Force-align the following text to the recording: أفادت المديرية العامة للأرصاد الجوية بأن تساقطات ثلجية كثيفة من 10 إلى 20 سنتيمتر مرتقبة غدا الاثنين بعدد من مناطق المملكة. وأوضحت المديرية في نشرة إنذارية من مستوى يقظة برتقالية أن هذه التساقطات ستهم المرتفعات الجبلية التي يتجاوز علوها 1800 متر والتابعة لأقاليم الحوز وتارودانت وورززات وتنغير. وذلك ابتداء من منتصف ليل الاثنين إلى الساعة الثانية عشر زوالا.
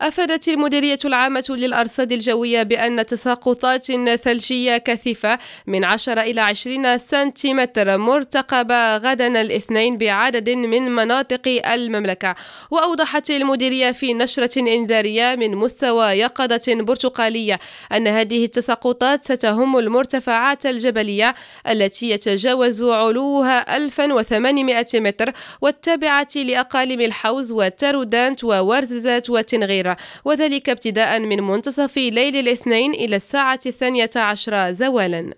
أفادت 0.00 0.48
المديرية 0.48 0.98
العامة 1.04 1.44
للأرصاد 1.48 2.12
الجوية 2.12 2.62
بأن 2.62 3.06
تساقطات 3.06 3.86
ثلجية 4.16 4.76
كثيفة 4.76 5.38
من 5.66 5.84
10 5.84 6.20
إلى 6.20 6.40
20 6.40 6.98
سنتيمتر 6.98 7.98
مرتقبة 7.98 8.96
غدا 8.96 9.40
الاثنين 9.40 9.98
بعدد 9.98 10.50
من 10.50 10.94
مناطق 10.94 11.62
المملكة. 11.72 12.34
وأوضحت 12.70 13.30
المديرية 13.30 13.92
في 13.92 14.14
نشرة 14.14 14.58
إنذارية 14.58 15.34
من 15.34 15.56
مستوى 15.56 16.06
يقظة 16.06 16.82
برتقالية 16.82 17.58
أن 17.92 18.08
هذه 18.08 18.44
التساقطات 18.44 19.24
ستهم 19.24 19.78
المرتفعات 19.78 20.66
الجبلية 20.66 21.34
التي 21.68 22.10
يتجاوز 22.10 22.82
علوها 22.82 23.76
1800 23.76 24.86
متر 24.94 25.32
والتابعة 25.60 26.28
لأقاليم 26.36 27.00
الحوز 27.00 27.52
وتارودانت 27.52 28.44
وورززات 28.44 29.30
وتنغير. 29.30 29.87
وذلك 30.24 30.68
ابتداء 30.68 31.18
من 31.20 31.42
منتصف 31.42 31.96
ليل 31.96 32.36
الاثنين 32.36 32.94
إلى 32.94 33.16
الساعة 33.16 33.60
الثانية 33.66 34.10
عشر 34.16 34.72
زوالا. 34.72 35.34